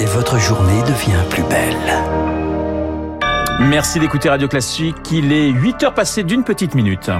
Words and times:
et 0.00 0.06
votre 0.06 0.38
journée 0.38 0.82
devient 0.82 1.22
plus 1.28 1.42
belle. 1.42 1.76
Merci 3.60 4.00
d'écouter 4.00 4.30
Radio 4.30 4.48
Classique. 4.48 4.96
Il 5.12 5.30
est 5.32 5.50
8 5.50 5.82
heures 5.82 5.94
passées 5.94 6.22
d'une 6.22 6.42
petite 6.42 6.74
minute. 6.74 7.10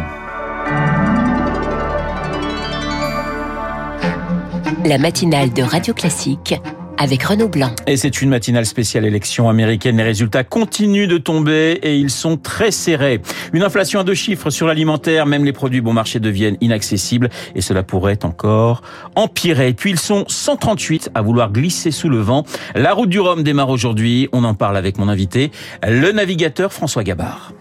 La 4.87 4.97
matinale 4.97 5.53
de 5.53 5.63
Radio 5.63 5.93
Classique 5.93 6.55
avec 7.01 7.23
Renaud 7.23 7.49
Blanc. 7.49 7.71
Et 7.87 7.97
c'est 7.97 8.21
une 8.21 8.29
matinale 8.29 8.67
spéciale 8.67 9.07
élection 9.07 9.49
américaine. 9.49 9.97
Les 9.97 10.03
résultats 10.03 10.45
continuent 10.45 11.09
de 11.09 11.17
tomber 11.17 11.81
et 11.83 11.97
ils 11.97 12.11
sont 12.11 12.37
très 12.37 12.71
serrés. 12.71 13.23
Une 13.55 13.63
inflation 13.63 14.01
à 14.01 14.05
deux 14.05 14.15
chiffres 14.15 14.51
sur 14.51 14.67
l'alimentaire, 14.67 15.25
même 15.25 15.45
les 15.45 15.55
produits 15.55 15.81
bon 15.81 15.95
marché 15.95 16.21
deviennent 16.21 16.59
inaccessibles 16.61 17.31
et 17.55 17.63
cela 17.63 17.83
pourrait 17.83 18.23
encore 18.25 18.83
empirer. 19.17 19.73
Puis 19.73 19.93
ils 19.93 19.99
sont 19.99 20.25
138 20.29 21.11
à 21.15 21.23
vouloir 21.23 21.51
glisser 21.51 21.91
sous 21.91 22.11
le 22.11 22.19
vent. 22.19 22.45
La 22.75 22.93
route 22.93 23.09
du 23.09 23.19
Rhum 23.19 23.43
démarre 23.43 23.71
aujourd'hui. 23.71 24.29
On 24.33 24.45
en 24.45 24.55
parle 24.55 24.77
avec 24.77 24.99
mon 24.99 25.09
invité, 25.09 25.51
le 25.89 26.13
navigateur 26.13 26.71
François 26.71 27.03
Gabard. 27.03 27.53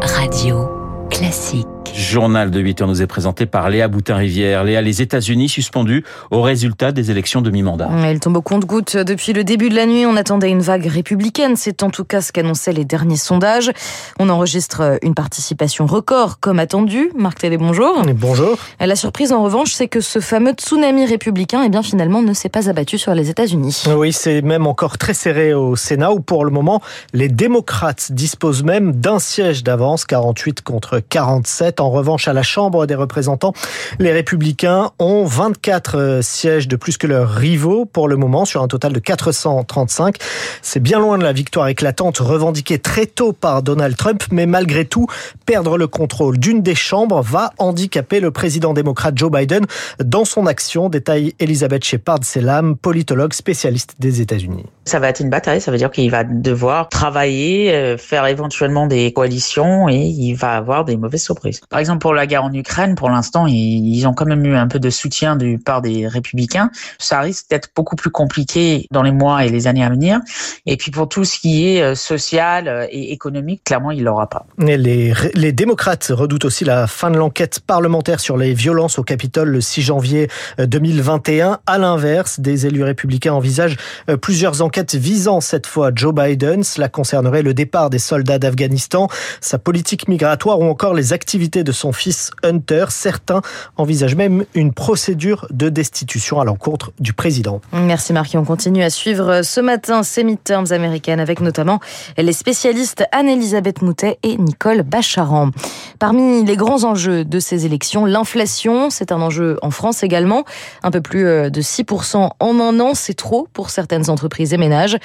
Radio 0.00 0.68
Classique. 1.10 1.73
Journal 1.92 2.50
de 2.50 2.60
8 2.60 2.82
heures 2.82 2.88
nous 2.88 3.02
est 3.02 3.06
présenté 3.06 3.46
par 3.46 3.68
Léa 3.70 3.88
Boutin-Rivière. 3.88 4.64
Léa, 4.64 4.80
les 4.80 5.02
États-Unis 5.02 5.48
suspendus 5.48 6.04
au 6.30 6.42
résultat 6.42 6.92
des 6.92 7.10
élections 7.10 7.40
de 7.40 7.50
mi-mandat. 7.50 7.88
Il 8.10 8.20
tombe 8.20 8.36
au 8.36 8.42
compte-goutte. 8.42 8.96
Depuis 8.96 9.32
le 9.32 9.44
début 9.44 9.68
de 9.68 9.74
la 9.74 9.86
nuit, 9.86 10.06
on 10.06 10.16
attendait 10.16 10.50
une 10.50 10.60
vague 10.60 10.86
républicaine. 10.86 11.56
C'est 11.56 11.82
en 11.82 11.90
tout 11.90 12.04
cas 12.04 12.20
ce 12.20 12.32
qu'annonçaient 12.32 12.72
les 12.72 12.84
derniers 12.84 13.16
sondages. 13.16 13.70
On 14.18 14.28
enregistre 14.28 14.98
une 15.02 15.14
participation 15.14 15.86
record, 15.86 16.40
comme 16.40 16.58
attendu. 16.58 17.10
Marc 17.16 17.38
Télé, 17.38 17.58
bonjour. 17.58 18.02
Bonjour. 18.14 18.56
La 18.80 18.96
surprise, 18.96 19.32
en 19.32 19.42
revanche, 19.42 19.72
c'est 19.72 19.88
que 19.88 20.00
ce 20.00 20.20
fameux 20.20 20.52
tsunami 20.52 21.06
républicain, 21.06 21.62
eh 21.64 21.68
bien, 21.68 21.82
finalement, 21.82 22.22
ne 22.22 22.32
s'est 22.32 22.48
pas 22.48 22.68
abattu 22.68 22.98
sur 22.98 23.14
les 23.14 23.30
États-Unis. 23.30 23.84
Oui, 23.96 24.12
c'est 24.12 24.42
même 24.42 24.66
encore 24.66 24.98
très 24.98 25.14
serré 25.14 25.54
au 25.54 25.76
Sénat, 25.76 26.12
où 26.12 26.20
pour 26.20 26.44
le 26.44 26.50
moment, 26.50 26.80
les 27.12 27.28
démocrates 27.28 28.12
disposent 28.12 28.62
même 28.62 28.92
d'un 28.92 29.18
siège 29.18 29.62
d'avance, 29.62 30.04
48 30.04 30.62
contre 30.62 31.00
47. 31.00 31.73
En 31.80 31.90
revanche, 31.90 32.28
à 32.28 32.32
la 32.32 32.42
Chambre 32.42 32.86
des 32.86 32.94
représentants, 32.94 33.52
les 33.98 34.12
républicains 34.12 34.90
ont 34.98 35.24
24 35.24 35.98
euh, 35.98 36.22
sièges 36.22 36.68
de 36.68 36.76
plus 36.76 36.96
que 36.96 37.06
leurs 37.06 37.30
rivaux 37.30 37.84
pour 37.84 38.08
le 38.08 38.16
moment, 38.16 38.44
sur 38.44 38.62
un 38.62 38.68
total 38.68 38.92
de 38.92 39.00
435. 39.00 40.16
C'est 40.62 40.80
bien 40.80 40.98
loin 40.98 41.18
de 41.18 41.24
la 41.24 41.32
victoire 41.32 41.68
éclatante 41.68 42.18
revendiquée 42.18 42.78
très 42.78 43.06
tôt 43.06 43.32
par 43.32 43.62
Donald 43.62 43.96
Trump, 43.96 44.24
mais 44.30 44.46
malgré 44.46 44.84
tout, 44.84 45.06
perdre 45.46 45.78
le 45.78 45.86
contrôle 45.86 46.38
d'une 46.38 46.62
des 46.62 46.74
chambres 46.74 47.22
va 47.22 47.52
handicaper 47.58 48.20
le 48.20 48.30
président 48.30 48.74
démocrate 48.74 49.16
Joe 49.16 49.30
Biden 49.30 49.64
dans 50.02 50.24
son 50.24 50.46
action, 50.46 50.88
détaille 50.88 51.34
Elisabeth 51.38 51.84
Shepard-Selam, 51.84 52.76
politologue 52.76 53.32
spécialiste 53.32 53.94
des 53.98 54.20
États-Unis. 54.20 54.66
Ça 54.86 54.98
va 54.98 55.08
être 55.08 55.20
une 55.20 55.30
bataille, 55.30 55.62
ça 55.62 55.70
veut 55.70 55.78
dire 55.78 55.90
qu'il 55.90 56.10
va 56.10 56.24
devoir 56.24 56.90
travailler, 56.90 57.72
euh, 57.74 57.96
faire 57.96 58.26
éventuellement 58.26 58.86
des 58.86 59.12
coalitions 59.12 59.88
et 59.88 59.96
il 59.96 60.34
va 60.34 60.52
avoir 60.52 60.84
des 60.84 60.98
mauvaises 60.98 61.22
surprises. 61.22 61.60
Par 61.70 61.80
exemple, 61.80 62.00
pour 62.00 62.12
la 62.12 62.26
guerre 62.26 62.44
en 62.44 62.52
Ukraine, 62.52 62.94
pour 62.94 63.08
l'instant, 63.08 63.46
ils 63.46 64.06
ont 64.06 64.12
quand 64.12 64.26
même 64.26 64.44
eu 64.44 64.54
un 64.54 64.68
peu 64.68 64.78
de 64.78 64.90
soutien 64.90 65.36
du 65.36 65.58
part 65.58 65.80
des 65.80 66.06
républicains. 66.06 66.70
Ça 66.98 67.20
risque 67.20 67.48
d'être 67.48 67.70
beaucoup 67.74 67.96
plus 67.96 68.10
compliqué 68.10 68.86
dans 68.90 69.02
les 69.02 69.10
mois 69.10 69.46
et 69.46 69.48
les 69.48 69.66
années 69.66 69.84
à 69.84 69.88
venir. 69.88 70.20
Et 70.66 70.76
puis 70.76 70.90
pour 70.90 71.08
tout 71.08 71.24
ce 71.24 71.38
qui 71.38 71.66
est 71.66 71.82
euh, 71.82 71.94
social 71.94 72.68
euh, 72.68 72.86
et 72.90 73.12
économique, 73.12 73.64
clairement, 73.64 73.90
il 73.90 74.04
l'aura 74.04 74.28
pas. 74.28 74.44
Et 74.66 74.76
les, 74.76 75.14
les 75.32 75.52
démocrates 75.52 76.08
redoutent 76.10 76.44
aussi 76.44 76.64
la 76.64 76.86
fin 76.86 77.10
de 77.10 77.16
l'enquête 77.16 77.60
parlementaire 77.60 78.20
sur 78.20 78.36
les 78.36 78.52
violences 78.52 78.98
au 78.98 79.02
Capitole 79.02 79.48
le 79.48 79.62
6 79.62 79.80
janvier 79.80 80.28
2021. 80.58 81.60
À 81.66 81.78
l'inverse, 81.78 82.38
des 82.38 82.66
élus 82.66 82.84
républicains 82.84 83.32
envisagent 83.32 83.76
plusieurs 84.20 84.60
enquêtes 84.60 84.73
visant 84.82 85.40
cette 85.40 85.66
fois 85.66 85.90
Joe 85.94 86.12
Biden. 86.12 86.64
Cela 86.64 86.88
concernerait 86.88 87.42
le 87.42 87.54
départ 87.54 87.90
des 87.90 87.98
soldats 87.98 88.38
d'Afghanistan, 88.38 89.08
sa 89.40 89.58
politique 89.58 90.08
migratoire 90.08 90.58
ou 90.60 90.64
encore 90.64 90.94
les 90.94 91.12
activités 91.12 91.64
de 91.64 91.72
son 91.72 91.92
fils 91.92 92.30
Hunter. 92.42 92.86
Certains 92.88 93.42
envisagent 93.76 94.16
même 94.16 94.44
une 94.54 94.72
procédure 94.72 95.46
de 95.50 95.68
destitution 95.68 96.40
à 96.40 96.44
l'encontre 96.44 96.92
du 96.98 97.12
président. 97.12 97.60
Merci 97.72 98.12
Marc. 98.12 98.34
On 98.34 98.44
continue 98.44 98.82
à 98.82 98.90
suivre 98.90 99.42
ce 99.42 99.60
matin 99.60 100.02
ces 100.02 100.24
midterms 100.24 100.72
américaines 100.72 101.20
avec 101.20 101.40
notamment 101.40 101.78
les 102.18 102.32
spécialistes 102.32 103.04
Anne-Elisabeth 103.12 103.82
Moutet 103.82 104.18
et 104.22 104.36
Nicole 104.36 104.82
Bacharan. 104.82 105.50
Parmi 105.98 106.44
les 106.44 106.56
grands 106.56 106.84
enjeux 106.84 107.24
de 107.24 107.38
ces 107.38 107.66
élections, 107.66 108.06
l'inflation, 108.06 108.90
c'est 108.90 109.12
un 109.12 109.20
enjeu 109.20 109.58
en 109.62 109.70
France 109.70 110.02
également. 110.02 110.44
Un 110.82 110.90
peu 110.90 111.00
plus 111.00 111.24
de 111.24 111.62
6% 111.62 112.30
en 112.38 112.60
un 112.60 112.80
an, 112.80 112.94
c'est 112.94 113.14
trop 113.14 113.46
pour 113.52 113.70
certaines 113.70 114.10
entreprises 114.10 114.52
et 114.52 114.63
ménages. 114.64 114.96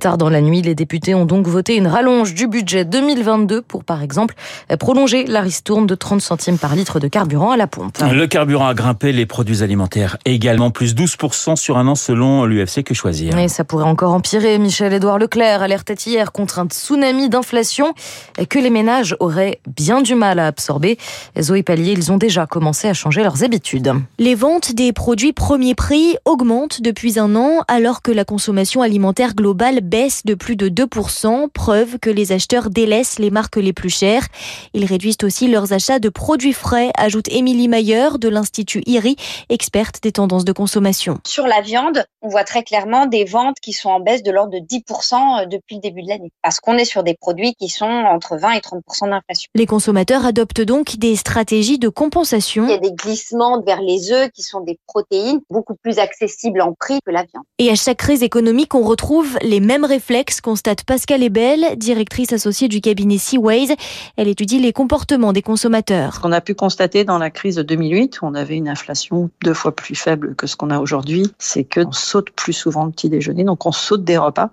Tard 0.00 0.18
dans 0.18 0.30
la 0.30 0.40
nuit, 0.40 0.62
les 0.62 0.74
députés 0.74 1.14
ont 1.14 1.26
donc 1.26 1.46
voté 1.46 1.76
une 1.76 1.86
rallonge 1.86 2.34
du 2.34 2.46
budget 2.46 2.84
2022 2.84 3.62
pour, 3.62 3.84
par 3.84 4.02
exemple, 4.02 4.34
prolonger 4.78 5.24
la 5.24 5.40
ristourne 5.40 5.86
de 5.86 5.94
30 5.94 6.20
centimes 6.20 6.58
par 6.58 6.74
litre 6.74 6.98
de 6.98 7.08
carburant 7.08 7.50
à 7.50 7.56
la 7.56 7.66
pompe. 7.66 7.98
Le 8.10 8.26
carburant 8.26 8.66
a 8.66 8.74
grimpé, 8.74 9.12
les 9.12 9.26
produits 9.26 9.62
alimentaires 9.62 10.16
également, 10.24 10.70
plus 10.70 10.94
12% 10.94 11.56
sur 11.56 11.76
un 11.78 11.86
an 11.88 11.94
selon 11.94 12.44
l'UFC 12.44 12.82
Que 12.82 12.94
Choisir. 12.94 13.36
Et 13.38 13.48
ça 13.48 13.64
pourrait 13.64 13.84
encore 13.84 14.14
empirer. 14.14 14.58
Michel-Édouard 14.58 15.18
Leclerc 15.18 15.62
alertait 15.62 15.94
hier 15.94 16.32
contre 16.32 16.58
un 16.58 16.66
tsunami 16.66 17.28
d'inflation 17.28 17.92
que 18.48 18.58
les 18.58 18.70
ménages 18.70 19.16
auraient 19.20 19.60
bien 19.76 20.00
du 20.00 20.14
mal 20.14 20.38
à 20.38 20.46
absorber. 20.46 20.98
Zoé 21.40 21.62
Pallier, 21.62 21.92
ils 21.92 22.10
ont 22.12 22.18
déjà 22.18 22.46
commencé 22.46 22.88
à 22.88 22.94
changer 22.94 23.22
leurs 23.22 23.44
habitudes. 23.44 23.92
Les 24.18 24.34
ventes 24.34 24.72
des 24.74 24.92
produits 24.92 25.32
premier 25.32 25.74
prix 25.74 26.16
augmentent 26.24 26.80
depuis 26.80 27.18
un 27.18 27.36
an 27.36 27.62
alors 27.68 28.02
que 28.02 28.10
la 28.10 28.24
consommation 28.24 28.82
alimentaire 28.82 29.01
globale 29.34 29.80
baisse 29.80 30.24
de 30.24 30.34
plus 30.34 30.56
de 30.56 30.68
2%, 30.68 31.48
preuve 31.50 31.98
que 31.98 32.10
les 32.10 32.32
acheteurs 32.32 32.70
délaissent 32.70 33.18
les 33.18 33.30
marques 33.30 33.56
les 33.56 33.72
plus 33.72 33.90
chères. 33.90 34.26
Ils 34.74 34.84
réduisent 34.84 35.16
aussi 35.22 35.48
leurs 35.48 35.72
achats 35.72 35.98
de 35.98 36.08
produits 36.08 36.52
frais, 36.52 36.90
ajoute 36.96 37.28
Émilie 37.28 37.68
Mayer 37.68 38.18
de 38.18 38.28
l'Institut 38.28 38.82
IRI, 38.86 39.16
experte 39.48 40.02
des 40.02 40.12
tendances 40.12 40.44
de 40.44 40.52
consommation. 40.52 41.18
Sur 41.26 41.46
la 41.46 41.60
viande, 41.60 42.04
on 42.22 42.28
voit 42.28 42.44
très 42.44 42.62
clairement 42.62 43.06
des 43.06 43.24
ventes 43.24 43.56
qui 43.60 43.72
sont 43.72 43.90
en 43.90 44.00
baisse 44.00 44.22
de 44.22 44.30
l'ordre 44.30 44.52
de 44.52 44.58
10% 44.58 45.48
depuis 45.48 45.76
le 45.76 45.80
début 45.80 46.02
de 46.02 46.08
l'année, 46.08 46.30
parce 46.42 46.60
qu'on 46.60 46.76
est 46.78 46.84
sur 46.84 47.02
des 47.02 47.14
produits 47.14 47.54
qui 47.54 47.68
sont 47.68 47.84
entre 47.84 48.36
20 48.36 48.52
et 48.52 48.60
30% 48.60 49.10
d'inflation. 49.10 49.50
Les 49.54 49.66
consommateurs 49.66 50.24
adoptent 50.24 50.60
donc 50.60 50.96
des 50.96 51.16
stratégies 51.16 51.78
de 51.78 51.88
compensation. 51.88 52.64
Il 52.66 52.70
y 52.70 52.74
a 52.74 52.78
des 52.78 52.92
glissements 52.92 53.60
vers 53.62 53.80
les 53.80 54.12
œufs 54.12 54.30
qui 54.30 54.42
sont 54.42 54.60
des 54.60 54.78
protéines 54.86 55.40
beaucoup 55.50 55.74
plus 55.74 55.98
accessibles 55.98 56.60
en 56.60 56.72
prix 56.72 57.00
que 57.04 57.10
la 57.10 57.24
viande. 57.24 57.44
Et 57.58 57.70
à 57.70 57.74
chaque 57.74 57.98
crise 57.98 58.22
économique, 58.22 58.74
on 58.74 58.82
retrouve 58.92 59.38
les 59.40 59.60
mêmes 59.60 59.86
réflexes, 59.86 60.42
constate 60.42 60.84
Pascal 60.84 61.22
Ebel, 61.22 61.78
directrice 61.78 62.30
associée 62.34 62.68
du 62.68 62.82
cabinet 62.82 63.16
Seaways. 63.16 63.74
Elle 64.18 64.28
étudie 64.28 64.58
les 64.58 64.74
comportements 64.74 65.32
des 65.32 65.40
consommateurs. 65.40 66.16
Ce 66.16 66.20
qu'on 66.20 66.30
a 66.30 66.42
pu 66.42 66.54
constater 66.54 67.02
dans 67.02 67.16
la 67.16 67.30
crise 67.30 67.56
de 67.56 67.62
2008, 67.62 68.20
où 68.20 68.26
on 68.26 68.34
avait 68.34 68.56
une 68.56 68.68
inflation 68.68 69.30
deux 69.42 69.54
fois 69.54 69.74
plus 69.74 69.94
faible 69.94 70.34
que 70.34 70.46
ce 70.46 70.56
qu'on 70.56 70.68
a 70.68 70.78
aujourd'hui, 70.78 71.32
c'est 71.38 71.64
que 71.64 71.80
on 71.80 71.92
saute 71.92 72.32
plus 72.32 72.52
souvent 72.52 72.84
le 72.84 72.90
petit 72.90 73.08
déjeuner, 73.08 73.44
donc 73.44 73.64
on 73.64 73.72
saute 73.72 74.04
des 74.04 74.18
repas. 74.18 74.50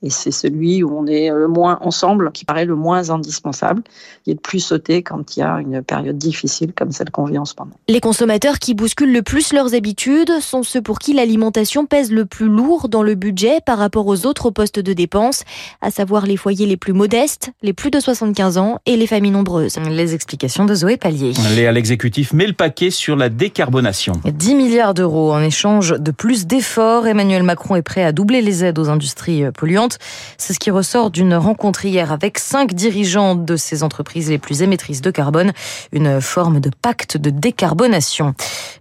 Et 0.00 0.10
c'est 0.10 0.30
celui 0.30 0.84
où 0.84 0.96
on 0.96 1.06
est 1.06 1.28
le 1.28 1.48
moins 1.48 1.78
ensemble 1.80 2.30
qui 2.30 2.44
paraît 2.44 2.64
le 2.64 2.76
moins 2.76 3.10
indispensable. 3.10 3.82
Il 4.26 4.30
est 4.30 4.34
le 4.34 4.40
plus 4.40 4.60
sauté 4.60 5.02
quand 5.02 5.36
il 5.36 5.40
y 5.40 5.42
a 5.42 5.58
une 5.60 5.82
période 5.82 6.16
difficile 6.16 6.72
comme 6.72 6.92
celle 6.92 7.10
qu'on 7.10 7.24
vit 7.24 7.38
en 7.38 7.44
ce 7.44 7.54
moment. 7.58 7.72
Les 7.88 7.98
consommateurs 7.98 8.60
qui 8.60 8.74
bousculent 8.74 9.12
le 9.12 9.22
plus 9.22 9.52
leurs 9.52 9.74
habitudes 9.74 10.38
sont 10.40 10.62
ceux 10.62 10.80
pour 10.80 11.00
qui 11.00 11.14
l'alimentation 11.14 11.84
pèse 11.86 12.12
le 12.12 12.26
plus 12.26 12.46
lourd 12.46 12.88
dans 12.88 13.02
le 13.02 13.16
budget 13.16 13.60
par 13.66 13.78
rapport 13.78 14.06
aux 14.06 14.24
autres 14.24 14.50
postes 14.50 14.78
de 14.78 14.92
dépenses, 14.92 15.42
à 15.80 15.90
savoir 15.90 16.26
les 16.26 16.36
foyers 16.36 16.66
les 16.66 16.76
plus 16.76 16.92
modestes, 16.92 17.50
les 17.62 17.72
plus 17.72 17.90
de 17.90 17.98
75 17.98 18.56
ans 18.58 18.78
et 18.86 18.96
les 18.96 19.08
familles 19.08 19.32
nombreuses. 19.32 19.78
Les 19.90 20.14
explications 20.14 20.64
de 20.64 20.74
Zoé 20.76 20.96
Pallier. 20.96 21.32
Léa, 21.56 21.72
l'exécutif 21.72 22.32
met 22.32 22.46
le 22.46 22.52
paquet 22.52 22.90
sur 22.90 23.16
la 23.16 23.30
décarbonation. 23.30 24.12
10 24.24 24.54
milliards 24.54 24.94
d'euros 24.94 25.32
en 25.32 25.40
échange 25.40 25.96
de 25.98 26.10
plus 26.12 26.46
d'efforts. 26.46 27.08
Emmanuel 27.08 27.42
Macron 27.42 27.74
est 27.74 27.82
prêt 27.82 28.04
à 28.04 28.12
doubler 28.12 28.42
les 28.42 28.64
aides 28.64 28.78
aux 28.78 28.90
industries 28.90 29.42
polluantes. 29.52 29.87
C'est 30.36 30.52
ce 30.52 30.58
qui 30.58 30.70
ressort 30.70 31.10
d'une 31.10 31.34
rencontre 31.34 31.84
hier 31.84 32.12
avec 32.12 32.38
cinq 32.38 32.74
dirigeants 32.74 33.34
de 33.34 33.56
ces 33.56 33.82
entreprises 33.82 34.30
les 34.30 34.38
plus 34.38 34.62
émettrices 34.62 35.00
de 35.00 35.10
carbone, 35.10 35.52
une 35.92 36.20
forme 36.20 36.60
de 36.60 36.70
pacte 36.70 37.16
de 37.16 37.30
décarbonation. 37.30 38.34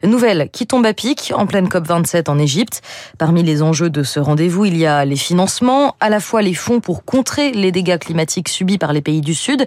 Nouvelle 0.04 0.50
qui 0.52 0.68
tombe 0.68 0.86
à 0.86 0.94
pic 0.94 1.34
en 1.36 1.46
pleine 1.46 1.68
COP27 1.68 2.30
en 2.30 2.40
Égypte. 2.40 2.82
Parmi 3.18 3.44
les 3.44 3.62
enjeux 3.62 3.90
de 3.90 4.04
ce 4.04 4.20
rendez-vous, 4.20 4.66
il 4.66 4.78
y 4.78 4.86
a 4.86 5.06
les 5.06 5.16
financements, 5.16 5.96
à 6.00 6.10
la 6.10 6.20
fois 6.20 6.42
les 6.42 6.54
fonds 6.54 6.80
pour 6.80 7.04
contrer 7.04 7.52
les 7.52 7.72
dégâts 7.72 7.98
climatiques 7.98 8.50
subis 8.50 8.78
par 8.78 8.94
les 8.94 9.02
pays 9.02 9.22
du 9.22 9.34
Sud, 9.34 9.66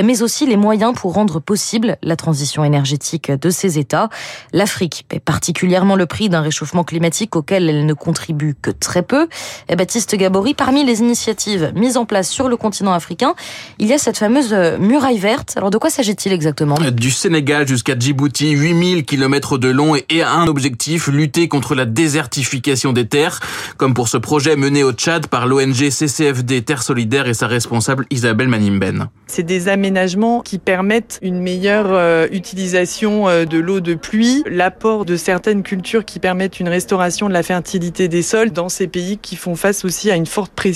mais 0.00 0.22
aussi 0.22 0.46
les 0.46 0.56
moyens 0.56 0.94
pour 0.94 1.14
rendre 1.14 1.40
possible 1.40 1.96
la 2.02 2.16
transition 2.16 2.64
énergétique 2.64 3.30
de 3.30 3.50
ces 3.50 3.78
États. 3.78 4.08
L'Afrique 4.52 5.04
paie 5.08 5.20
particulièrement 5.20 5.96
le 5.96 6.06
prix 6.06 6.28
d'un 6.28 6.40
réchauffement 6.40 6.84
climatique 6.84 7.36
auquel 7.36 7.68
elle 7.68 7.86
ne 7.86 7.94
contribue 7.94 8.54
que 8.60 8.70
très 8.70 9.02
peu. 9.02 9.28
Baptiste 9.68 10.14
Gabory, 10.14 10.54
parmi 10.54 10.81
parmi 10.82 10.90
les 10.90 11.00
initiatives 11.00 11.72
mises 11.74 11.96
en 11.96 12.04
place 12.04 12.28
sur 12.28 12.48
le 12.48 12.56
continent 12.56 12.92
africain, 12.92 13.34
il 13.78 13.86
y 13.88 13.92
a 13.92 13.98
cette 13.98 14.18
fameuse 14.18 14.54
muraille 14.78 15.18
verte. 15.18 15.54
Alors 15.56 15.70
de 15.70 15.78
quoi 15.78 15.90
s'agit-il 15.90 16.32
exactement? 16.32 16.76
Du 16.92 17.10
Sénégal 17.10 17.68
jusqu'à 17.68 17.98
Djibouti, 17.98 18.50
8000 18.50 19.04
km 19.04 19.58
de 19.58 19.68
long 19.68 19.94
et 19.96 20.22
un 20.22 20.46
objectif, 20.46 21.08
lutter 21.08 21.48
contre 21.48 21.74
la 21.74 21.84
désertification 21.84 22.92
des 22.92 23.06
terres, 23.06 23.40
comme 23.76 23.94
pour 23.94 24.08
ce 24.08 24.16
projet 24.16 24.56
mené 24.56 24.82
au 24.82 24.92
Tchad 24.92 25.26
par 25.26 25.46
l'ONG 25.46 25.90
CCFD 25.90 26.62
Terre 26.62 26.82
Solidaire 26.82 27.28
et 27.28 27.34
sa 27.34 27.46
responsable 27.46 28.06
Isabelle 28.10 28.48
Manimben. 28.48 29.08
C'est 29.26 29.42
des 29.42 29.68
aménagements 29.68 30.40
qui 30.40 30.58
permettent 30.58 31.18
une 31.22 31.40
meilleure 31.40 31.88
euh, 31.90 32.26
utilisation 32.32 33.28
euh, 33.28 33.44
de 33.44 33.58
l'eau 33.58 33.80
de 33.80 33.94
pluie, 33.94 34.42
l'apport 34.50 35.04
de 35.04 35.16
certaines 35.16 35.62
cultures 35.62 36.04
qui 36.04 36.18
permettent 36.18 36.60
une 36.60 36.68
restauration 36.68 37.28
de 37.28 37.32
la 37.32 37.42
fertilité 37.42 38.08
des 38.08 38.22
sols 38.22 38.50
dans 38.50 38.68
ces 38.68 38.88
pays 38.88 39.18
qui 39.18 39.36
font 39.36 39.54
face 39.54 39.84
aussi 39.84 40.10
à 40.10 40.16
une 40.16 40.26
forte 40.26 40.52
pression 40.52 40.71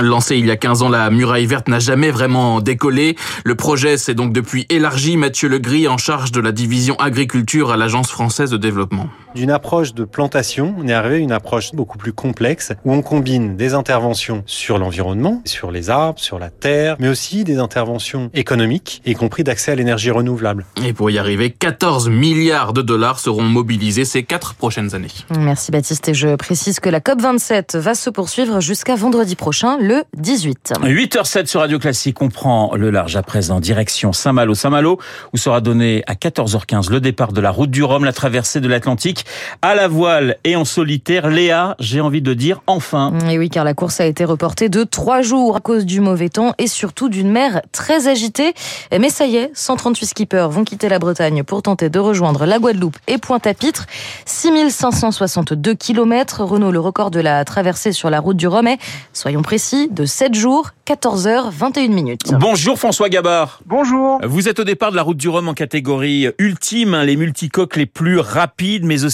Lancé 0.00 0.36
il 0.36 0.46
y 0.46 0.50
a 0.50 0.56
15 0.56 0.82
ans, 0.82 0.88
la 0.88 1.10
muraille 1.10 1.46
verte 1.46 1.68
n'a 1.68 1.78
jamais 1.78 2.10
vraiment 2.10 2.60
décollé. 2.60 3.16
Le 3.44 3.54
projet 3.54 3.96
s'est 3.96 4.14
donc 4.14 4.32
depuis 4.32 4.66
élargi. 4.68 5.16
Mathieu 5.16 5.48
Legris, 5.48 5.88
en 5.88 5.98
charge 5.98 6.32
de 6.32 6.40
la 6.40 6.52
division 6.52 6.96
agriculture 6.96 7.70
à 7.70 7.76
l'Agence 7.76 8.10
française 8.10 8.50
de 8.50 8.56
développement. 8.56 9.08
D'une 9.38 9.52
approche 9.52 9.94
de 9.94 10.02
plantation, 10.02 10.74
on 10.78 10.88
est 10.88 10.92
arrivé 10.92 11.14
à 11.14 11.18
une 11.18 11.30
approche 11.30 11.72
beaucoup 11.72 11.96
plus 11.96 12.12
complexe 12.12 12.72
où 12.84 12.92
on 12.92 13.02
combine 13.02 13.56
des 13.56 13.72
interventions 13.72 14.42
sur 14.46 14.78
l'environnement, 14.78 15.42
sur 15.44 15.70
les 15.70 15.90
arbres, 15.90 16.18
sur 16.18 16.40
la 16.40 16.50
terre, 16.50 16.96
mais 16.98 17.06
aussi 17.06 17.44
des 17.44 17.58
interventions 17.58 18.30
économiques, 18.34 19.00
y 19.06 19.14
compris 19.14 19.44
d'accès 19.44 19.70
à 19.70 19.74
l'énergie 19.76 20.10
renouvelable. 20.10 20.66
Et 20.84 20.92
pour 20.92 21.08
y 21.12 21.18
arriver, 21.18 21.52
14 21.52 22.08
milliards 22.08 22.72
de 22.72 22.82
dollars 22.82 23.20
seront 23.20 23.44
mobilisés 23.44 24.04
ces 24.04 24.24
quatre 24.24 24.54
prochaines 24.54 24.96
années. 24.96 25.06
Merci 25.38 25.70
Baptiste 25.70 26.08
et 26.08 26.14
je 26.14 26.34
précise 26.34 26.80
que 26.80 26.88
la 26.88 26.98
COP27 26.98 27.78
va 27.78 27.94
se 27.94 28.10
poursuivre 28.10 28.60
jusqu'à 28.60 28.96
vendredi 28.96 29.36
prochain, 29.36 29.78
le 29.80 30.02
18. 30.16 30.72
8h07 30.82 31.46
sur 31.46 31.60
Radio 31.60 31.78
Classique, 31.78 32.20
on 32.22 32.28
prend 32.28 32.74
le 32.74 32.90
large 32.90 33.14
à 33.14 33.22
présent, 33.22 33.60
direction 33.60 34.12
Saint-Malo. 34.12 34.56
Saint-Malo, 34.56 34.98
où 35.32 35.36
sera 35.36 35.60
donné 35.60 36.02
à 36.08 36.14
14h15 36.14 36.90
le 36.90 37.00
départ 37.00 37.32
de 37.32 37.40
la 37.40 37.52
route 37.52 37.70
du 37.70 37.84
Rhum, 37.84 38.04
la 38.04 38.12
traversée 38.12 38.60
de 38.60 38.66
l'Atlantique 38.66 39.26
à 39.62 39.74
la 39.74 39.88
voile 39.88 40.36
et 40.44 40.56
en 40.56 40.64
solitaire. 40.64 41.28
Léa, 41.28 41.76
j'ai 41.78 42.00
envie 42.00 42.22
de 42.22 42.34
dire 42.34 42.62
enfin. 42.66 43.12
Et 43.28 43.38
oui, 43.38 43.50
car 43.50 43.64
la 43.64 43.74
course 43.74 44.00
a 44.00 44.06
été 44.06 44.24
reportée 44.24 44.68
de 44.68 44.84
trois 44.84 45.22
jours 45.22 45.56
à 45.56 45.60
cause 45.60 45.84
du 45.84 46.00
mauvais 46.00 46.28
temps 46.28 46.54
et 46.58 46.66
surtout 46.66 47.08
d'une 47.08 47.30
mer 47.30 47.62
très 47.72 48.08
agitée. 48.08 48.54
Mais 48.98 49.10
ça 49.10 49.26
y 49.26 49.36
est, 49.36 49.50
138 49.54 50.06
skippers 50.06 50.48
vont 50.48 50.64
quitter 50.64 50.88
la 50.88 50.98
Bretagne 50.98 51.42
pour 51.42 51.62
tenter 51.62 51.90
de 51.90 51.98
rejoindre 51.98 52.46
la 52.46 52.58
Guadeloupe 52.58 52.96
et 53.06 53.18
Pointe-à-Pitre. 53.18 53.86
6562 54.26 55.74
km, 55.74 56.44
Renault 56.44 56.70
le 56.70 56.80
record 56.80 57.10
de 57.10 57.20
la 57.20 57.44
traversée 57.44 57.92
sur 57.92 58.10
la 58.10 58.20
route 58.20 58.36
du 58.36 58.46
Rhum 58.46 58.66
est, 58.66 58.78
soyons 59.12 59.42
précis, 59.42 59.88
de 59.90 60.04
7 60.04 60.34
jours, 60.34 60.70
14h, 60.86 61.50
21 61.50 61.88
minutes. 61.88 62.32
Bonjour 62.38 62.78
François 62.78 63.08
Gabard. 63.08 63.60
Bonjour. 63.66 64.20
Vous 64.24 64.48
êtes 64.48 64.58
au 64.60 64.64
départ 64.64 64.90
de 64.90 64.96
la 64.96 65.02
route 65.02 65.16
du 65.16 65.28
Rhum 65.28 65.48
en 65.48 65.54
catégorie 65.54 66.28
ultime, 66.38 66.94
hein, 66.94 67.04
les 67.04 67.16
multicoques 67.16 67.76
les 67.76 67.86
plus 67.86 68.18
rapides 68.18 68.84
mais 68.84 69.04
aussi 69.04 69.07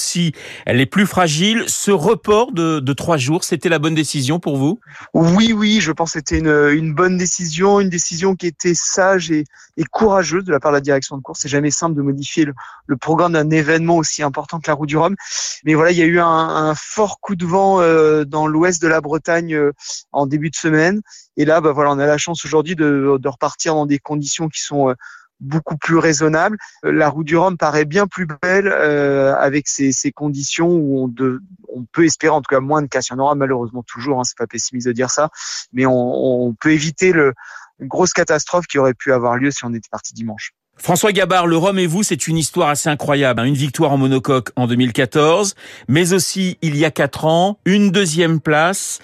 les 0.67 0.87
plus 0.87 1.07
fragiles. 1.07 1.65
Ce 1.67 1.91
report 1.91 2.53
de, 2.53 2.93
trois 2.93 3.17
jours, 3.17 3.45
c'était 3.45 3.69
la 3.69 3.79
bonne 3.79 3.95
décision 3.95 4.39
pour 4.39 4.57
vous? 4.57 4.81
Oui, 5.13 5.53
oui, 5.53 5.81
je 5.81 5.93
pense 5.93 6.13
que 6.13 6.19
c'était 6.19 6.39
une, 6.39 6.95
bonne 6.95 7.17
décision, 7.17 7.81
une 7.81 7.89
décision 7.89 8.35
qui 8.35 8.47
était 8.47 8.75
sage 8.75 9.31
et, 9.31 9.45
courageuse 9.91 10.45
de 10.45 10.53
la 10.53 10.61
part 10.61 10.73
de 10.73 10.77
la 10.77 10.81
direction 10.81 11.17
de 11.17 11.23
course. 11.23 11.41
C'est 11.43 11.49
jamais 11.49 11.71
simple 11.71 11.97
de 11.97 12.03
modifier 12.03 12.45
le, 12.45 12.97
programme 12.97 13.33
d'un 13.33 13.51
événement 13.51 13.97
aussi 13.97 14.23
important 14.23 14.61
que 14.61 14.69
la 14.69 14.75
route 14.75 14.89
du 14.89 14.97
Rhum. 14.97 15.17
Mais 15.65 15.75
voilà, 15.75 15.91
il 15.91 15.99
y 15.99 16.03
a 16.03 16.07
eu 16.07 16.21
un, 16.21 16.75
fort 16.77 17.21
coup 17.21 17.37
de 17.37 17.45
vent 17.45 17.81
euh, 17.81 18.25
dans 18.25 18.47
l'ouest 18.47 18.81
de 18.81 18.89
la 18.89 19.01
Bretagne 19.01 19.55
euh, 19.55 19.73
en 20.13 20.27
début 20.27 20.51
de 20.51 20.57
semaine. 20.57 21.01
Et 21.37 21.45
là, 21.45 21.61
bah 21.61 21.73
voilà, 21.73 21.91
on 21.91 21.99
a 21.99 22.07
la 22.07 22.19
chance 22.19 22.45
aujourd'hui 22.45 22.77
de, 22.77 23.19
de 23.19 23.29
repartir 23.29 23.75
dans 23.75 23.87
des 23.87 23.99
conditions 23.99 24.49
qui 24.49 24.61
sont 24.61 24.91
euh, 24.91 24.95
beaucoup 25.41 25.77
plus 25.77 25.99
raisonnables. 25.99 26.57
La 26.83 27.09
route 27.09 27.27
du 27.27 27.37
Rhum 27.37 27.57
paraît 27.57 27.85
bien 27.85 28.07
plus 28.07 28.27
belle 28.27 28.69
euh, 28.69 29.35
avec 29.37 29.69
ces, 29.69 29.93
ces, 29.93 30.13
conditions 30.13 30.69
où 30.69 31.05
on, 31.05 31.09
de, 31.09 31.41
on, 31.69 31.85
peut 31.85 32.05
espérer 32.05 32.33
en 32.33 32.41
tout 32.41 32.55
cas 32.55 32.61
moins 32.61 32.83
de 32.83 32.87
casse. 32.87 33.09
Il 33.09 33.13
y 33.13 33.17
en 33.17 33.19
aura 33.21 33.35
malheureusement 33.35 33.83
toujours, 33.83 34.21
hein, 34.21 34.25
c'est 34.25 34.39
pas 34.39 34.47
pessimiste 34.47 34.87
de 34.87 34.93
dire 34.93 35.11
ça, 35.11 35.31
mais 35.73 35.87
on, 35.87 36.47
on 36.47 36.55
peut 36.55 36.73
éviter 36.73 37.13
le, 37.13 37.35
une 37.81 37.89
grosse 37.89 38.13
catastrophe 38.13 38.67
qui 38.67 38.79
aurait 38.79 38.95
pu 38.95 39.13
avoir 39.13 39.37
lieu 39.37 39.51
si 39.51 39.65
on 39.65 39.75
était 39.75 39.89
parti 39.91 40.15
dimanche. 40.15 40.53
François 40.77 41.13
Gabard, 41.13 41.47
le 41.47 41.57
Rhum 41.57 41.79
et 41.79 41.87
vous, 41.87 42.03
c'est 42.03 42.27
une 42.27 42.37
histoire 42.37 42.69
assez 42.69 42.89
incroyable. 42.89 43.41
Hein. 43.41 43.45
Une 43.45 43.55
victoire 43.55 43.93
en 43.93 43.97
monocoque 43.97 44.51
en 44.57 44.67
2014, 44.67 45.55
mais 45.89 46.13
aussi 46.13 46.59
il 46.63 46.77
y 46.77 46.85
a 46.85 46.91
quatre 46.91 47.25
ans, 47.27 47.59
une 47.65 47.91
deuxième 47.91 48.41
place 48.41 48.99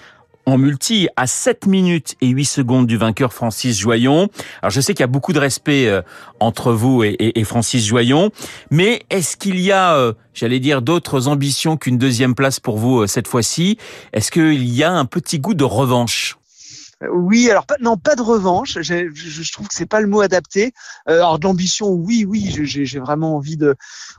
en 0.45 0.57
multi 0.57 1.07
à 1.15 1.27
7 1.27 1.67
minutes 1.67 2.15
et 2.21 2.27
8 2.27 2.45
secondes 2.45 2.87
du 2.87 2.97
vainqueur 2.97 3.33
Francis 3.33 3.79
Joyon. 3.79 4.29
Alors 4.61 4.71
je 4.71 4.81
sais 4.81 4.93
qu'il 4.93 5.01
y 5.01 5.03
a 5.03 5.07
beaucoup 5.07 5.33
de 5.33 5.39
respect 5.39 5.87
euh, 5.87 6.01
entre 6.39 6.71
vous 6.73 7.03
et, 7.03 7.15
et, 7.19 7.43
Francis 7.43 7.85
Joyon, 7.85 8.31
mais 8.69 9.03
est-ce 9.09 9.37
qu'il 9.37 9.59
y 9.59 9.71
a, 9.71 9.95
euh, 9.95 10.13
j'allais 10.33 10.59
dire, 10.59 10.81
d'autres 10.81 11.27
ambitions 11.27 11.77
qu'une 11.77 11.97
deuxième 11.97 12.35
place 12.35 12.59
pour 12.59 12.77
vous 12.77 13.01
euh, 13.01 13.07
cette 13.07 13.27
fois-ci? 13.27 13.77
Est-ce 14.13 14.31
qu'il 14.31 14.67
y 14.67 14.83
a 14.83 14.91
un 14.91 15.05
petit 15.05 15.39
goût 15.39 15.53
de 15.53 15.63
revanche? 15.63 16.37
Oui, 17.09 17.49
alors 17.49 17.65
pas, 17.65 17.77
non, 17.79 17.97
pas 17.97 18.15
de 18.15 18.21
revanche. 18.21 18.79
Je, 18.81 19.51
trouve 19.51 19.67
que 19.67 19.73
c'est 19.73 19.85
pas 19.85 20.01
le 20.01 20.07
mot 20.07 20.21
adapté. 20.21 20.73
Euh, 21.09 21.15
alors 21.15 21.39
d'ambition, 21.39 21.89
oui, 21.89 22.25
oui, 22.27 22.51
j'ai 22.63 22.99
vraiment 22.99 23.35
envie 23.35 23.57
de, 23.57 23.75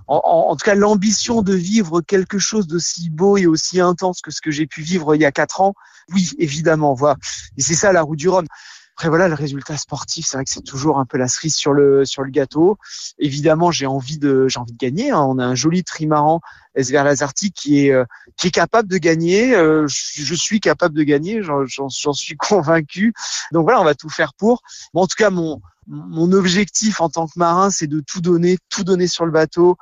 en, 0.08 0.20
en 0.24 0.56
tout 0.56 0.64
cas 0.64 0.74
l'ambition 0.74 1.42
de 1.42 1.54
vivre 1.54 2.00
quelque 2.00 2.38
chose 2.38 2.66
d'aussi 2.66 3.10
beau 3.10 3.36
et 3.36 3.46
aussi 3.46 3.80
intense 3.80 4.20
que 4.20 4.30
ce 4.30 4.40
que 4.40 4.50
j'ai 4.50 4.66
pu 4.66 4.82
vivre 4.82 5.14
il 5.14 5.20
y 5.20 5.24
a 5.24 5.32
quatre 5.32 5.60
ans. 5.60 5.74
Oui, 6.12 6.30
évidemment, 6.38 6.94
voilà. 6.94 7.16
Et 7.56 7.62
c'est 7.62 7.74
ça 7.74 7.92
la 7.92 8.02
roue 8.02 8.16
du 8.16 8.28
Rhum. 8.28 8.46
Après 8.96 9.08
voilà, 9.08 9.26
le 9.28 9.34
résultat 9.34 9.76
sportif, 9.78 10.26
c'est 10.28 10.36
vrai 10.36 10.44
que 10.44 10.50
c'est 10.50 10.62
toujours 10.62 10.98
un 10.98 11.06
peu 11.06 11.16
la 11.16 11.26
cerise 11.26 11.56
sur 11.56 11.72
le 11.72 12.04
sur 12.04 12.22
le 12.22 12.30
gâteau. 12.30 12.78
Évidemment, 13.18 13.70
j'ai 13.70 13.86
envie 13.86 14.18
de 14.18 14.46
j'ai 14.48 14.60
envie 14.60 14.72
de 14.72 14.78
gagner. 14.78 15.10
Hein. 15.10 15.20
On 15.20 15.38
a 15.38 15.44
un 15.44 15.54
joli 15.54 15.82
trimaran 15.82 16.40
SVR 16.76 17.04
Lazarti 17.04 17.52
qui 17.52 17.86
est 17.86 17.92
euh, 17.92 18.04
qui 18.36 18.48
est 18.48 18.50
capable 18.50 18.88
de 18.88 18.98
gagner. 18.98 19.54
Euh, 19.54 19.86
je, 19.88 20.34
suis 20.34 20.60
capable 20.60 20.94
de 20.94 21.02
gagner, 21.04 21.42
j'en 21.42 21.88
suis 21.88 22.36
convaincu. 22.38 23.14
Donc 23.50 23.64
voilà, 23.64 23.80
on 23.80 23.84
va 23.84 23.94
tout 23.94 24.10
faire 24.10 24.34
pour. 24.34 24.62
En 24.94 25.06
tout 25.06 25.16
cas, 25.16 25.30
mon 25.30 25.60
mon 25.88 26.30
objectif 26.30 27.00
en 27.00 27.08
tant 27.08 27.26
que 27.26 27.32
marin, 27.36 27.70
c'est 27.70 27.88
de 27.88 28.00
tout 28.00 28.20
donner, 28.20 28.56
tout 28.68 28.84
donner 28.84 29.08
sur 29.08 29.24
le 29.26 29.32
bateau, 29.32 29.76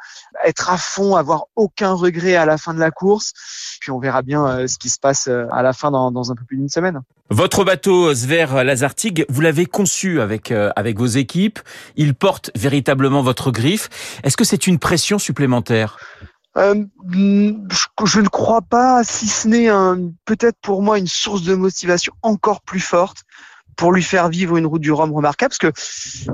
être 0.45 0.71
à 0.71 0.79
fond, 0.79 1.15
avoir 1.15 1.45
aucun 1.57 1.93
regret 1.93 2.37
à 2.37 2.47
la 2.47 2.57
fin 2.57 2.73
de 2.73 2.79
la 2.79 2.91
course. 2.91 3.33
Puis 3.81 3.91
on 3.91 3.99
verra 3.99 4.23
bien 4.23 4.47
euh, 4.47 4.67
ce 4.67 4.79
qui 4.79 4.89
se 4.89 4.99
passe 4.99 5.29
à 5.29 5.63
la 5.63 5.73
fin 5.73 5.91
dans, 5.91 6.11
dans 6.11 6.33
un 6.33 6.35
peu 6.37 6.45
plus 6.45 6.57
d'une 6.57 6.71
semaine. 6.71 7.03
Votre 7.31 7.63
bateau 7.63 8.13
Sver 8.13 8.65
Lazartig, 8.65 9.25
vous 9.29 9.41
l'avez 9.41 9.65
conçu 9.65 10.21
avec 10.21 10.51
euh, 10.51 10.71
avec 10.75 10.99
vos 10.99 11.07
équipes. 11.07 11.61
Il 11.95 12.15
porte 12.15 12.51
véritablement 12.57 13.23
votre 13.23 13.53
griffe. 13.53 13.89
Est-ce 14.25 14.37
que 14.37 14.43
c'est 14.43 14.67
une 14.67 14.81
pression 14.81 15.21
supplémentaire? 15.21 15.97
Euh, 16.57 16.75
je 17.13 18.21
ne 18.21 18.29
crois 18.29 18.63
pas, 18.63 19.05
si 19.05 19.29
ce 19.29 19.47
n'est 19.47 19.69
peut-être 20.25 20.59
pour 20.61 20.83
moi 20.83 20.99
une 20.99 21.07
source 21.07 21.43
de 21.45 21.55
motivation 21.55 22.13
encore 22.23 22.63
plus 22.63 22.81
forte 22.81 23.19
pour 23.77 23.93
lui 23.93 24.03
faire 24.03 24.29
vivre 24.29 24.57
une 24.57 24.67
route 24.67 24.83
du 24.83 24.91
Rhum 24.91 25.13
remarquable, 25.13 25.55
parce 25.57 25.73
que 25.73 25.73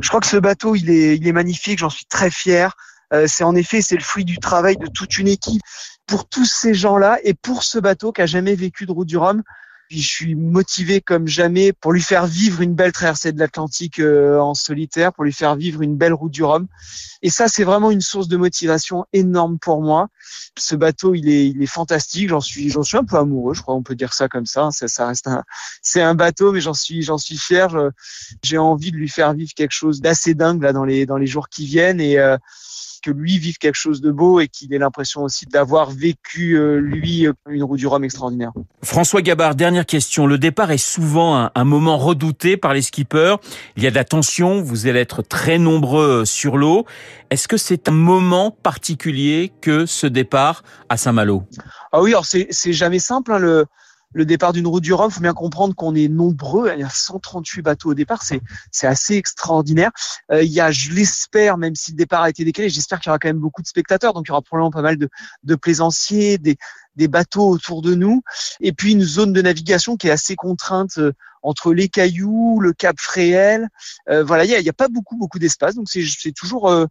je 0.01 0.09
crois 0.09 0.21
que 0.21 0.27
ce 0.27 0.39
bateau, 0.39 0.75
il 0.75 0.89
est, 0.89 1.17
il 1.17 1.29
est 1.29 1.33
magnifique, 1.33 1.79
j'en 1.79 1.91
suis 1.91 2.07
très 2.07 2.31
fier. 2.31 2.75
Euh, 3.13 3.27
c'est 3.29 3.45
en 3.45 3.55
effet, 3.55 3.83
c'est 3.83 3.97
le 3.97 4.03
fruit 4.03 4.25
du 4.25 4.39
travail 4.39 4.79
de 4.79 4.87
toute 4.87 5.19
une 5.19 5.29
équipe. 5.29 5.61
Pour 6.07 6.27
tous 6.27 6.47
ces 6.47 6.73
gens-là 6.73 7.19
et 7.23 7.35
pour 7.35 7.63
ce 7.63 7.79
bateau 7.79 8.13
qui 8.13 8.23
a 8.23 8.27
jamais 8.27 8.55
vécu 8.55 8.87
de 8.87 8.93
route 8.93 9.07
du 9.07 9.19
Rhum, 9.19 9.43
puis 9.89 10.01
je 10.01 10.09
suis 10.09 10.35
motivé 10.35 11.01
comme 11.01 11.27
jamais 11.27 11.73
pour 11.73 11.93
lui 11.93 12.03
faire 12.03 12.27
vivre 12.27 12.61
une 12.61 12.75
belle 12.75 12.93
traversée 12.93 13.33
de 13.33 13.39
l'Atlantique 13.39 13.99
euh, 13.99 14.39
en 14.39 14.55
solitaire, 14.55 15.13
pour 15.13 15.25
lui 15.25 15.33
faire 15.33 15.57
vivre 15.57 15.83
une 15.83 15.97
belle 15.97 16.13
route 16.13 16.33
du 16.33 16.43
Rhum. 16.43 16.67
Et 17.23 17.31
ça, 17.31 17.49
c'est 17.49 17.65
vraiment 17.65 17.91
une 17.91 18.01
source 18.01 18.29
de 18.29 18.37
motivation 18.37 19.07
énorme 19.13 19.59
pour 19.59 19.81
moi. 19.83 20.09
Ce 20.59 20.75
bateau, 20.75 21.15
il 21.15 21.29
est, 21.29 21.49
il 21.49 21.63
est 21.63 21.67
fantastique. 21.67 22.29
J'en 22.29 22.41
suis, 22.41 22.71
j'en 22.71 22.83
suis 22.83 22.97
un 22.97 23.05
peu 23.05 23.17
amoureux. 23.17 23.55
Je 23.55 23.63
crois, 23.63 23.75
on 23.75 23.83
peut 23.83 23.95
dire 23.95 24.13
ça 24.13 24.29
comme 24.29 24.47
ça. 24.47 24.69
Ça, 24.73 24.89
ça 24.89 25.07
reste 25.07 25.27
un, 25.29 25.43
c'est 25.83 26.03
un 26.03 26.15
bateau, 26.15 26.53
mais 26.53 26.61
j'en 26.61 26.75
suis, 26.75 27.03
j'en 27.03 27.19
suis 27.19 27.39
fier. 27.39 27.69
J'ai 28.43 28.59
envie 28.59 28.91
de 28.91 28.97
lui 28.97 29.09
faire 29.09 29.35
vivre 29.35 29.53
quelque 29.55 29.73
chose 29.73 30.01
d'assez 30.01 30.35
dingue 30.35 30.63
là 30.63 30.73
dans 30.73 30.85
les, 30.85 31.07
dans 31.07 31.17
les 31.17 31.27
jours 31.27 31.49
qui 31.49 31.67
viennent 31.67 32.01
et 32.01 32.19
euh, 32.19 32.37
que 33.07 33.13
lui 33.13 33.39
vive 33.39 33.59
quelque 33.59 33.77
chose 33.77 34.01
de 34.01 34.11
beau 34.11 34.41
et 34.41 34.49
qu'il 34.49 34.75
ait 34.75 34.79
l'impression 34.79 35.23
aussi 35.23 35.47
d'avoir 35.47 35.93
vécu, 35.93 36.59
euh, 36.59 36.81
lui, 36.81 37.29
une 37.49 37.63
roue 37.63 37.77
du 37.77 37.87
Rhum 37.87 38.03
extraordinaire. 38.03 38.51
François 38.83 39.23
Gabard, 39.23 39.55
dernière 39.55 39.87
question. 39.87 40.27
Le 40.27 40.39
départ 40.39 40.73
est 40.73 40.77
souvent 40.77 41.37
un, 41.37 41.53
un, 41.55 41.65
moment 41.65 41.99
redouté 41.99 42.57
par 42.57 42.75
les 42.75 42.83
skippers. 42.83 43.37
Il 43.77 43.85
y 43.85 43.87
a 43.87 43.91
de 43.91 43.95
la 43.95 44.03
tension, 44.03 44.61
vous 44.61 44.89
allez 44.89 44.99
être 44.99 45.23
très 45.23 45.59
nombreux 45.59 46.25
sur 46.25 46.57
l'eau. 46.57 46.85
Est-ce 47.31 47.47
que 47.47 47.57
c'est 47.57 47.89
un 47.89 47.93
moment 47.93 48.51
particulier 48.51 49.53
que 49.61 49.87
ce 49.87 50.09
départ 50.09 50.65
à 50.89 50.97
Saint-Malo? 50.97 51.45
Ah 51.93 52.03
oui, 52.03 52.11
alors 52.11 52.27
c'est 52.27 52.73
jamais 52.73 52.99
simple. 52.99 53.33
Hein, 53.33 53.39
le, 53.39 53.67
le 54.17 54.25
départ 54.25 54.53
d'une 54.53 54.67
route 54.67 54.83
du 54.83 54.93
Rhum. 54.93 55.11
Faut 55.11 55.21
bien 55.21 55.35
comprendre 55.35 55.75
qu'on 55.75 55.95
est 55.95 56.09
nombreux. 56.09 56.71
Il 56.75 56.81
y 56.81 56.83
a 56.83 56.89
138 56.89 57.63
bateaux 57.63 57.91
au 57.91 57.95
départ. 57.95 58.23
C'est 58.23 58.41
c'est 58.71 58.87
assez 58.87 59.15
extraordinaire. 59.15 59.91
Euh, 60.33 60.43
il 60.43 60.51
y 60.51 60.61
a, 60.61 60.71
je 60.71 60.91
l'espère, 60.91 61.59
même 61.59 61.75
si 61.75 61.93
le 61.93 61.97
départ 61.97 62.23
a 62.23 62.31
été 62.31 62.45
décalé, 62.45 62.69
j'espère 62.71 62.99
qu'il 62.99 63.11
y 63.11 63.11
aura 63.11 63.19
quand 63.19 63.29
même 63.29 63.39
beaucoup 63.39 63.63
de 63.63 63.69
spectateurs. 63.69 64.15
Donc 64.15 64.25
il 64.27 64.31
y 64.31 64.33
aura 64.33 64.43
probablement 64.43 64.71
pas 64.71 64.83
mal 64.83 64.97
de, 64.97 65.09
de 65.45 65.55
plaisanciers, 65.55 66.39
des, 66.39 66.57
des 66.97 67.09
bateaux 67.09 67.49
autour 67.49 67.83
de 67.83 67.95
nous, 67.95 68.23
et 68.61 68.73
puis 68.73 68.93
une 68.93 69.03
zone 69.03 69.33
de 69.33 69.43
navigation 69.43 69.97
qui 69.97 70.09
est 70.09 70.11
assez 70.11 70.35
contrainte 70.35 70.99
euh, 70.99 71.13
entre 71.43 71.73
les 71.73 71.89
cailloux, 71.89 72.59
le 72.61 72.73
Cap 72.73 72.97
Fréhel. 72.99 73.69
Euh, 74.09 74.25
voilà, 74.25 74.45
il 74.45 74.49
n'y 74.49 74.69
a, 74.69 74.71
a, 74.71 74.73
pas 74.73 74.89
beaucoup 74.89 75.17
beaucoup 75.17 75.39
d'espace, 75.39 75.75
donc 75.75 75.89
c'est 75.89 76.33
toujours 76.33 76.71
euh, 76.71 76.87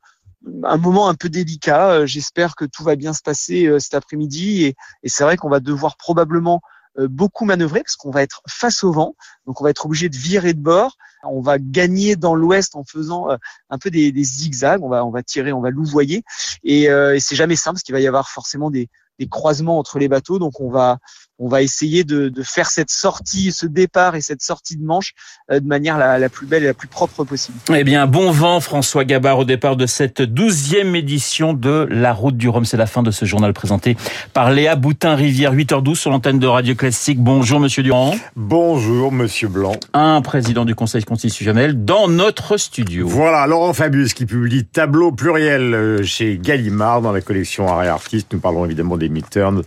un 0.63 0.77
moment 0.77 1.09
un 1.09 1.15
peu 1.15 1.27
délicat. 1.27 1.89
Euh, 1.89 2.05
j'espère 2.05 2.55
que 2.55 2.65
tout 2.65 2.83
va 2.83 2.95
bien 2.95 3.13
se 3.13 3.21
passer 3.21 3.69
cet 3.79 3.95
après-midi, 3.95 4.63
et, 4.63 4.75
et 5.03 5.09
c'est 5.09 5.23
vrai 5.23 5.37
qu'on 5.37 5.49
va 5.49 5.59
devoir 5.59 5.97
probablement 5.97 6.61
beaucoup 6.97 7.45
manœuvrer 7.45 7.81
parce 7.81 7.95
qu'on 7.95 8.11
va 8.11 8.23
être 8.23 8.41
face 8.47 8.83
au 8.83 8.91
vent, 8.91 9.15
donc 9.45 9.59
on 9.61 9.63
va 9.63 9.69
être 9.69 9.85
obligé 9.85 10.09
de 10.09 10.15
virer 10.15 10.53
de 10.53 10.61
bord. 10.61 10.97
On 11.27 11.41
va 11.41 11.57
gagner 11.57 12.15
dans 12.15 12.35
l'ouest 12.35 12.75
en 12.75 12.83
faisant 12.83 13.29
un 13.69 13.77
peu 13.79 13.89
des, 13.89 14.11
des, 14.11 14.23
zigzags. 14.23 14.83
On 14.83 14.89
va 14.89 15.03
on 15.03 15.09
va 15.09 15.23
tirer, 15.23 15.51
on 15.51 15.61
va 15.61 15.71
louvoyer, 15.71 16.23
et, 16.63 16.83
et 16.83 17.19
c'est 17.19 17.35
jamais 17.35 17.55
simple 17.55 17.75
parce 17.75 17.83
qu'il 17.83 17.93
va 17.93 17.99
y 17.99 18.07
avoir 18.07 18.29
forcément 18.29 18.69
des 18.69 18.89
des 19.19 19.27
croisements 19.27 19.79
entre 19.79 19.99
les 19.99 20.07
bateaux. 20.07 20.39
Donc 20.39 20.59
on 20.59 20.69
va 20.69 20.97
on 21.37 21.49
va 21.49 21.61
essayer 21.61 22.03
de, 22.03 22.29
de, 22.29 22.43
faire 22.43 22.69
cette 22.69 22.89
sortie, 22.89 23.51
ce 23.51 23.65
départ 23.65 24.15
et 24.15 24.21
cette 24.21 24.41
sortie 24.41 24.77
de 24.77 24.83
manche 24.83 25.13
euh, 25.51 25.59
de 25.59 25.67
manière 25.67 25.97
la, 25.97 26.17
la, 26.17 26.29
plus 26.29 26.47
belle 26.47 26.63
et 26.63 26.67
la 26.67 26.73
plus 26.73 26.87
propre 26.87 27.25
possible. 27.25 27.57
Eh 27.73 27.83
bien, 27.83 28.07
bon 28.07 28.31
vent, 28.31 28.61
François 28.61 29.03
Gabard, 29.03 29.39
au 29.39 29.43
départ 29.43 29.75
de 29.75 29.85
cette 29.85 30.21
douzième 30.21 30.95
édition 30.95 31.53
de 31.53 31.87
La 31.91 32.13
Route 32.13 32.37
du 32.37 32.47
Rhum. 32.47 32.63
C'est 32.63 32.77
la 32.77 32.85
fin 32.85 33.03
de 33.03 33.11
ce 33.11 33.25
journal 33.25 33.53
présenté 33.53 33.97
par 34.33 34.51
Léa 34.51 34.75
Boutin-Rivière, 34.75 35.53
8h12 35.53 35.95
sur 35.95 36.11
l'antenne 36.11 36.39
de 36.39 36.47
Radio 36.47 36.73
Classique. 36.73 37.19
Bonjour, 37.19 37.59
Monsieur 37.59 37.83
Durand. 37.83 38.15
Bonjour, 38.35 39.11
Monsieur 39.11 39.49
Blanc. 39.49 39.73
Un 39.93 40.21
président 40.21 40.63
du 40.63 40.73
Conseil 40.73 41.03
constitutionnel 41.03 41.83
dans 41.83 42.07
notre 42.07 42.55
studio. 42.55 43.07
Voilà, 43.07 43.45
Laurent 43.45 43.73
Fabius 43.73 44.13
qui 44.13 44.25
publie 44.25 44.65
Tableau 44.65 45.11
pluriel 45.11 45.73
euh, 45.73 46.03
chez 46.03 46.37
Gallimard 46.37 47.01
dans 47.01 47.11
la 47.11 47.21
collection 47.21 47.67
Arrêt 47.67 47.89
Artiste. 47.89 48.31
Nous 48.31 48.39
parlons 48.39 48.63
évidemment 48.63 48.95
des 48.95 49.04
midterms 49.09 49.61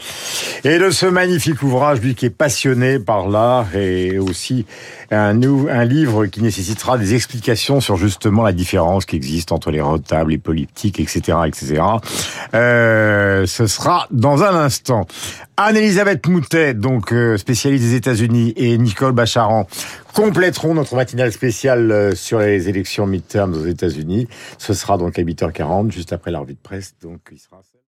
et 0.64 0.78
de 0.78 0.90
ce 0.90 1.07
magnifique 1.07 1.62
ouvrage, 1.62 2.00
lui 2.00 2.14
qui 2.14 2.26
est 2.26 2.30
passionné 2.30 2.99
par 2.99 3.28
l'art 3.28 3.75
et 3.75 4.18
aussi 4.18 4.66
un, 5.11 5.40
un 5.42 5.85
livre 5.85 6.26
qui 6.26 6.42
nécessitera 6.42 6.99
des 6.99 7.14
explications 7.14 7.80
sur 7.80 7.97
justement 7.97 8.42
la 8.42 8.52
différence 8.52 9.07
qui 9.07 9.16
existe 9.16 9.52
entre 9.52 9.71
les 9.71 9.80
retables, 9.80 10.30
les 10.30 10.38
politiques, 10.38 11.00
etc., 11.00 11.38
etc. 11.47 11.83
Euh, 12.54 13.47
ce 13.47 13.66
sera 13.66 14.07
dans 14.11 14.42
un 14.42 14.54
instant. 14.54 15.07
Anne-Elisabeth 15.57 16.26
Moutet, 16.28 16.75
donc 16.75 17.12
euh, 17.12 17.37
spécialiste 17.37 17.83
des 17.83 17.95
États-Unis, 17.95 18.52
et 18.57 18.78
Nicole 18.78 19.12
Bacharan 19.12 19.66
compléteront 20.14 20.75
notre 20.75 20.95
matinale 20.95 21.33
spéciale 21.33 21.90
euh, 21.90 22.14
sur 22.14 22.38
les 22.38 22.68
élections 22.68 23.07
midterms 23.07 23.54
aux 23.54 23.66
États-Unis. 23.66 24.28
Ce 24.59 24.75
sera 24.75 24.99
donc 24.99 25.18
à 25.18 25.23
8h40, 25.23 25.90
juste 25.90 26.12
après 26.12 26.30
la 26.30 26.45
de 26.45 26.57
presse. 26.62 26.95
Donc, 27.02 27.21
il 27.33 27.38
sera... 27.38 27.62